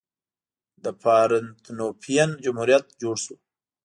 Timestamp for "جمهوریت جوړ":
2.43-3.15